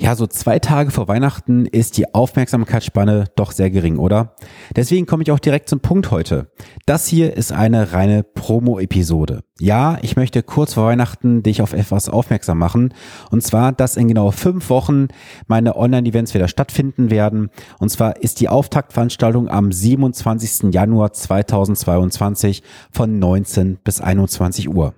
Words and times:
Ja, 0.00 0.16
so 0.16 0.26
zwei 0.26 0.58
Tage 0.58 0.90
vor 0.90 1.08
Weihnachten 1.08 1.66
ist 1.66 1.98
die 1.98 2.14
Aufmerksamkeitsspanne 2.14 3.26
doch 3.36 3.52
sehr 3.52 3.68
gering, 3.68 3.98
oder? 3.98 4.34
Deswegen 4.74 5.04
komme 5.04 5.22
ich 5.22 5.30
auch 5.30 5.38
direkt 5.38 5.68
zum 5.68 5.80
Punkt 5.80 6.10
heute. 6.10 6.50
Das 6.86 7.06
hier 7.06 7.36
ist 7.36 7.52
eine 7.52 7.92
reine 7.92 8.22
Promo-Episode. 8.22 9.42
Ja, 9.58 9.98
ich 10.00 10.16
möchte 10.16 10.42
kurz 10.42 10.72
vor 10.72 10.86
Weihnachten 10.86 11.42
dich 11.42 11.60
auf 11.60 11.74
etwas 11.74 12.08
aufmerksam 12.08 12.56
machen. 12.56 12.94
Und 13.30 13.42
zwar, 13.42 13.72
dass 13.72 13.98
in 13.98 14.08
genau 14.08 14.30
fünf 14.30 14.70
Wochen 14.70 15.08
meine 15.48 15.76
Online-Events 15.76 16.32
wieder 16.32 16.48
stattfinden 16.48 17.10
werden. 17.10 17.50
Und 17.78 17.90
zwar 17.90 18.22
ist 18.22 18.40
die 18.40 18.48
Auftaktveranstaltung 18.48 19.50
am 19.50 19.70
27. 19.70 20.72
Januar 20.72 21.12
2022 21.12 22.62
von 22.90 23.18
19 23.18 23.76
bis 23.84 24.00
21 24.00 24.70
Uhr. 24.70 24.94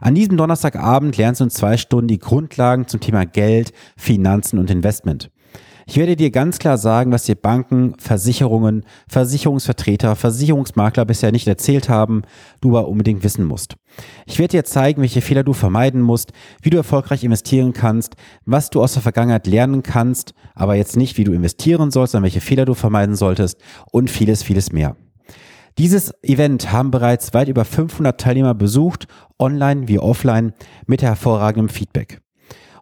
An 0.00 0.14
diesem 0.14 0.36
Donnerstagabend 0.36 1.16
lernst 1.16 1.40
du 1.40 1.44
in 1.44 1.50
zwei 1.50 1.76
Stunden 1.76 2.08
die 2.08 2.18
Grundlagen 2.18 2.88
zum 2.88 3.00
Thema 3.00 3.24
Geld, 3.24 3.72
Finanzen 3.96 4.58
und 4.58 4.70
Investment. 4.70 5.30
Ich 5.86 5.98
werde 5.98 6.16
dir 6.16 6.30
ganz 6.30 6.58
klar 6.58 6.78
sagen, 6.78 7.12
was 7.12 7.24
dir 7.24 7.34
Banken, 7.34 7.94
Versicherungen, 7.98 8.86
Versicherungsvertreter, 9.06 10.16
Versicherungsmakler 10.16 11.04
bisher 11.04 11.30
nicht 11.30 11.46
erzählt 11.46 11.90
haben, 11.90 12.22
du 12.62 12.70
aber 12.70 12.88
unbedingt 12.88 13.22
wissen 13.22 13.44
musst. 13.44 13.76
Ich 14.24 14.38
werde 14.38 14.52
dir 14.52 14.64
zeigen, 14.64 15.02
welche 15.02 15.20
Fehler 15.20 15.44
du 15.44 15.52
vermeiden 15.52 16.00
musst, 16.00 16.32
wie 16.62 16.70
du 16.70 16.78
erfolgreich 16.78 17.22
investieren 17.22 17.74
kannst, 17.74 18.14
was 18.46 18.70
du 18.70 18.82
aus 18.82 18.94
der 18.94 19.02
Vergangenheit 19.02 19.46
lernen 19.46 19.82
kannst, 19.82 20.32
aber 20.54 20.74
jetzt 20.74 20.96
nicht, 20.96 21.18
wie 21.18 21.24
du 21.24 21.32
investieren 21.32 21.90
sollst, 21.90 22.12
sondern 22.12 22.24
welche 22.24 22.40
Fehler 22.40 22.64
du 22.64 22.72
vermeiden 22.72 23.14
solltest 23.14 23.60
und 23.92 24.10
vieles, 24.10 24.42
vieles 24.42 24.72
mehr. 24.72 24.96
Dieses 25.78 26.12
Event 26.22 26.70
haben 26.70 26.90
bereits 26.90 27.34
weit 27.34 27.48
über 27.48 27.64
500 27.64 28.20
Teilnehmer 28.20 28.54
besucht, 28.54 29.08
online 29.38 29.88
wie 29.88 29.98
offline, 29.98 30.52
mit 30.86 31.02
hervorragendem 31.02 31.68
Feedback. 31.68 32.20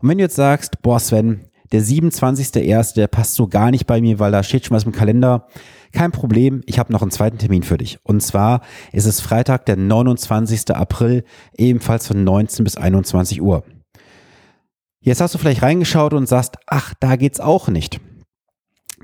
Und 0.01 0.09
wenn 0.09 0.19
du 0.19 0.25
jetzt 0.25 0.37
sagst, 0.37 0.83
boah 0.83 1.01
Sven, 1.01 1.47
der 1.73 1.83
27.01., 1.83 2.95
der 2.95 3.07
passt 3.07 3.35
so 3.35 3.47
gar 3.47 3.71
nicht 3.71 3.87
bei 3.87 4.03
mir, 4.03 4.19
weil 4.19 4.31
da 4.31 4.43
steht 4.43 4.67
schon 4.67 4.77
was 4.77 4.85
im 4.85 4.93
Kalender. 4.93 5.47
Kein 5.93 6.13
Problem, 6.13 6.61
ich 6.67 6.79
habe 6.79 6.93
noch 6.93 7.01
einen 7.01 7.11
zweiten 7.11 7.39
Termin 7.39 7.63
für 7.63 7.79
dich. 7.79 7.99
Und 8.03 8.23
zwar 8.23 8.61
ist 8.93 9.07
es 9.07 9.23
Freitag, 9.23 9.65
der 9.65 9.77
29. 9.77 10.75
April, 10.75 11.25
ebenfalls 11.57 12.07
von 12.07 12.23
19 12.25 12.65
bis 12.65 12.77
21 12.77 13.41
Uhr. 13.41 13.65
Jetzt 15.01 15.23
hast 15.23 15.35
du 15.35 15.39
vielleicht 15.39 15.63
reingeschaut 15.63 16.13
und 16.13 16.29
sagst, 16.29 16.57
ach, 16.67 16.93
da 17.01 17.17
geht's 17.17 17.41
auch 17.41 17.69
nicht. 17.69 18.01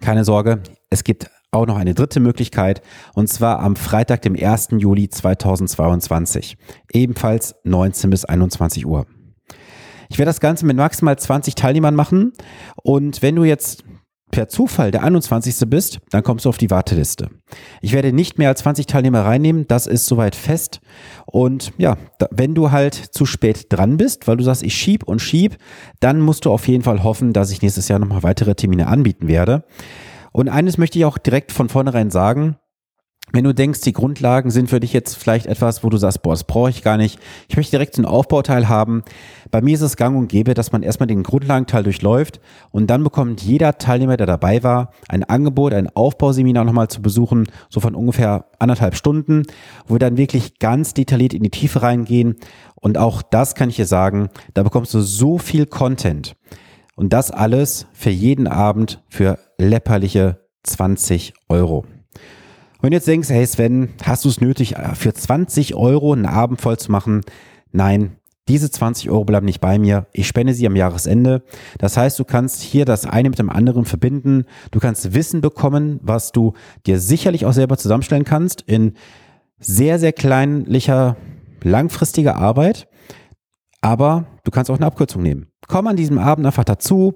Keine 0.01 0.25
Sorge, 0.25 0.63
es 0.91 1.05
gibt 1.05 1.31
auch 1.51 1.67
noch 1.67 1.77
eine 1.77 1.95
dritte 1.95 2.21
Möglichkeit 2.21 2.83
und 3.15 3.29
zwar 3.29 3.61
am 3.61 3.77
Freitag, 3.77 4.23
dem 4.23 4.37
1. 4.37 4.69
Juli 4.79 5.09
2022. 5.09 6.57
Ebenfalls 6.93 7.55
19 7.65 8.11
bis 8.11 8.25
21 8.25 8.87
Uhr. 8.87 9.07
Ich 10.11 10.19
werde 10.19 10.31
das 10.31 10.41
Ganze 10.41 10.67
mit 10.67 10.77
maximal 10.77 11.19
20 11.19 11.55
Teilnehmern 11.55 11.95
machen 11.95 12.33
und 12.83 13.23
wenn 13.23 13.37
du 13.37 13.45
jetzt 13.45 13.85
per 14.31 14.49
Zufall 14.49 14.91
der 14.91 15.03
21. 15.03 15.69
bist, 15.69 16.01
dann 16.11 16.23
kommst 16.23 16.45
du 16.45 16.49
auf 16.49 16.59
die 16.59 16.71
Warteliste. 16.71 17.31
Ich 17.81 17.93
werde 17.93 18.13
nicht 18.13 18.39
mehr 18.39 18.49
als 18.49 18.61
20 18.61 18.87
Teilnehmer 18.87 19.25
reinnehmen, 19.25 19.67
das 19.69 19.87
ist 19.87 20.07
soweit 20.07 20.37
fest. 20.37 20.81
Und 21.27 21.73
ja, 21.79 21.97
wenn 22.31 22.55
du 22.55 22.71
halt 22.71 22.95
zu 22.95 23.27
spät 23.27 23.67
dran 23.71 23.97
bist, 23.97 24.29
weil 24.29 24.37
du 24.37 24.45
sagst, 24.45 24.63
ich 24.63 24.75
schieb 24.75 25.05
und 25.05 25.21
schieb, 25.21 25.57
dann 26.01 26.21
musst 26.21 26.45
du 26.45 26.53
auf 26.53 26.69
jeden 26.69 26.85
Fall 26.85 27.03
hoffen, 27.03 27.33
dass 27.33 27.51
ich 27.51 27.63
nächstes 27.63 27.89
Jahr 27.89 27.99
nochmal 27.99 28.23
weitere 28.23 28.55
Termine 28.55 28.87
anbieten 28.89 29.29
werde. 29.29 29.65
Und 30.33 30.49
eines 30.49 30.79
möchte 30.79 30.99
ich 30.99 31.05
auch 31.05 31.19
direkt 31.19 31.53
von 31.53 31.69
vornherein 31.69 32.11
sagen. 32.11 32.57
Wenn 33.33 33.45
du 33.45 33.53
denkst, 33.53 33.83
die 33.83 33.93
Grundlagen 33.93 34.51
sind 34.51 34.71
für 34.71 34.81
dich 34.81 34.95
jetzt 34.95 35.17
vielleicht 35.17 35.45
etwas, 35.47 35.85
wo 35.85 35.91
du 35.91 35.99
sagst, 35.99 36.23
boah, 36.23 36.33
das 36.33 36.45
brauche 36.45 36.71
ich 36.71 36.83
gar 36.83 36.97
nicht. 36.97 37.19
Ich 37.49 37.57
möchte 37.57 37.73
direkt 37.73 37.97
einen 37.97 38.07
Aufbauteil 38.07 38.71
haben. 38.71 39.03
Bei 39.51 39.61
mir 39.61 39.75
ist 39.75 39.83
es 39.83 39.97
gang 39.97 40.17
und 40.17 40.29
gäbe, 40.29 40.55
dass 40.55 40.73
man 40.73 40.83
erstmal 40.83 41.09
den 41.09 41.23
Grundlagenteil 41.23 41.83
durchläuft 41.83 42.41
und 42.71 42.89
dann 42.89 43.05
bekommt 43.05 43.43
jeder 43.43 43.77
Teilnehmer, 43.77 44.17
der 44.17 44.27
dabei 44.27 44.63
war, 44.63 44.93
ein 45.09 45.25
Angebot, 45.25 45.75
ein 45.75 45.95
Aufbauseminar 45.95 46.65
nochmal 46.65 46.89
zu 46.89 47.03
besuchen, 47.03 47.47
so 47.69 47.81
von 47.81 47.95
ungefähr 47.95 48.47
anderthalb 48.59 48.95
Stunden, 48.95 49.43
wo 49.87 49.97
wir 49.97 50.01
dann 50.01 50.17
wirklich 50.17 50.59
ganz 50.59 50.95
detailliert 50.95 51.35
in 51.35 51.43
die 51.43 51.51
Tiefe 51.51 51.83
reingehen. 51.83 52.37
Und 52.77 52.97
auch 52.97 53.21
das 53.21 53.55
kann 53.55 53.69
ich 53.69 53.77
dir 53.77 53.87
sagen, 53.87 54.31
da 54.55 54.63
bekommst 54.63 54.95
du 54.95 55.01
so 55.01 55.37
viel 55.37 55.67
Content. 55.67 56.35
Und 56.99 57.13
das 57.13 57.31
alles 57.31 57.87
für 57.93 58.11
jeden 58.11 58.49
Abend 58.49 59.05
für 59.09 59.39
läpperliche 59.57 60.41
20 60.65 61.33
Euro. 61.49 61.85
Und 62.83 62.91
jetzt 62.91 63.07
denkst, 63.07 63.29
hey 63.29 63.47
Sven, 63.47 63.91
hast 64.03 64.25
du 64.25 64.29
es 64.29 64.41
nötig, 64.41 64.75
äh, 64.75 64.97
für 64.97 65.15
20 65.15 65.77
Euro 65.77 66.13
einen 66.13 66.27
Abend 66.27 66.61
voll 66.61 66.77
zu 66.77 66.91
machen? 66.91 67.21
Nein, 67.71 68.17
diese 68.49 68.69
20 68.69 69.11
Euro 69.11 69.25
bleiben 69.25 69.47
nicht 69.47 69.61
bei 69.61 69.79
mir. 69.79 70.09
Ich 70.13 70.27
spende 70.27 70.55
sie 70.55 70.67
am 70.67 70.75
Jahresende. 70.75 71.45
Das 71.79 71.97
heißt, 71.97 72.19
du 72.19 72.25
kannst 72.25 72.63
hier 72.63 72.85
das 72.85 73.07
eine 73.07 73.31
mit 73.31 73.39
dem 73.39 73.49
anderen 73.49 73.85
verbinden. 73.85 74.47
Du 74.73 74.81
kannst 74.81 75.15
Wissen 75.15 75.41
bekommen, 75.41 76.01
was 76.03 76.33
du 76.33 76.55
dir 76.85 76.99
sicherlich 76.99 77.47
auch 77.47 77.53
selber 77.53 77.79
zusammenstellen 77.79 78.25
kannst 78.25 78.63
in 78.63 78.95
sehr, 79.61 80.01
sehr 80.01 80.13
kleinlicher, 80.13 81.17
langfristiger 81.63 82.35
Arbeit. 82.35 82.89
Aber 83.81 84.27
du 84.43 84.51
kannst 84.51 84.69
auch 84.69 84.79
eine 84.79 84.87
Abkürzung 84.87 85.23
nehmen. 85.23 85.53
Komm 85.69 85.87
an 85.87 85.97
diesem 85.97 86.19
Abend 86.19 86.47
einfach 86.47 86.65
dazu, 86.65 87.15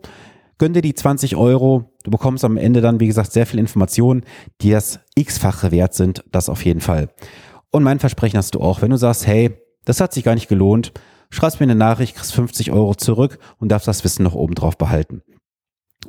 gönn 0.59 0.75
dir 0.75 0.83
die 0.83 0.95
20 0.95 1.37
Euro. 1.37 1.91
Du 2.05 2.11
bekommst 2.11 2.45
am 2.45 2.59
Ende 2.59 2.83
dann, 2.83 3.01
wie 3.01 3.07
gesagt, 3.07 3.33
sehr 3.33 3.47
viel 3.47 3.59
Informationen, 3.59 4.23
die 4.61 4.71
das 4.71 5.01
x-fache 5.15 5.73
wert 5.73 5.95
sind. 5.95 6.23
Das 6.31 6.51
auf 6.51 6.65
jeden 6.65 6.81
Fall. 6.81 7.09
Und 7.71 7.83
mein 7.83 7.99
Versprechen 7.99 8.37
hast 8.37 8.55
du 8.55 8.61
auch, 8.61 8.83
wenn 8.83 8.91
du 8.91 8.99
sagst, 8.99 9.27
hey, 9.27 9.57
das 9.87 10.01
hat 10.01 10.13
sich 10.13 10.23
gar 10.23 10.35
nicht 10.35 10.49
gelohnt, 10.49 10.93
schreibst 11.31 11.61
mir 11.61 11.65
eine 11.65 11.75
Nachricht, 11.75 12.15
kriegst 12.15 12.35
50 12.35 12.71
Euro 12.73 12.95
zurück 12.95 13.39
und 13.59 13.71
darfst 13.73 13.89
das 13.89 14.05
Wissen 14.05 14.23
noch 14.23 14.35
oben 14.35 14.55
drauf 14.55 14.77
behalten. 14.77 15.23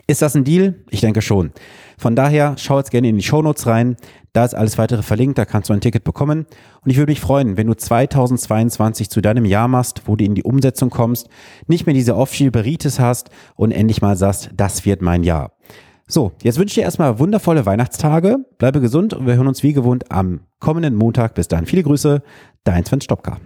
Ist 0.08 0.22
das 0.22 0.36
ein 0.36 0.44
Deal? 0.44 0.76
Ich 0.90 1.02
denke 1.02 1.22
schon. 1.22 1.52
Von 1.98 2.16
daher 2.16 2.56
schau 2.58 2.78
jetzt 2.78 2.92
gerne 2.92 3.10
in 3.10 3.16
die 3.16 3.24
Shownotes 3.24 3.68
rein. 3.68 3.96
Da 4.34 4.44
ist 4.44 4.56
alles 4.56 4.78
weitere 4.78 5.04
verlinkt, 5.04 5.38
da 5.38 5.46
kannst 5.46 5.70
du 5.70 5.74
ein 5.74 5.82
Ticket 5.82 6.04
bekommen. 6.04 6.48
Und 6.84 6.92
ich 6.92 6.98
würde 6.98 7.12
mich 7.12 7.22
freuen, 7.22 7.56
wenn 7.56 7.68
du 7.68 7.76
2022 7.76 9.10
zu 9.10 9.22
deinem 9.22 9.46
Jahr 9.46 9.68
machst, 9.68 10.04
wo 10.06 10.16
du 10.16 10.26
in 10.26 10.34
die 10.34 10.44
Umsetzung 10.44 10.90
kommst, 10.90 11.30
nicht 11.68 11.86
mehr 11.86 11.94
diese 11.94 12.16
Offschieberitis 12.16 13.00
hast 13.00 13.30
und 13.56 13.72
endlich 13.72 14.02
mal 14.02 14.18
sagst, 14.18 14.50
das 14.56 14.86
wird 14.86 15.02
mein 15.02 15.24
Jahr. 15.24 15.52
So, 16.08 16.32
jetzt 16.42 16.58
wünsche 16.58 16.72
ich 16.72 16.76
dir 16.76 16.82
erstmal 16.84 17.20
wundervolle 17.20 17.66
Weihnachtstage, 17.66 18.38
bleibe 18.58 18.82
gesund 18.82 19.14
und 19.14 19.26
wir 19.26 19.36
hören 19.36 19.48
uns 19.48 19.64
wie 19.64 19.74
gewohnt 19.74 20.12
am 20.12 20.42
kommenden 20.60 20.96
Montag. 20.96 21.36
Bis 21.36 21.48
dahin 21.48 21.66
viele 21.66 21.84
Grüße, 21.84 22.24
dein 22.64 22.86
Sven 22.86 23.02
Stopka. 23.02 23.38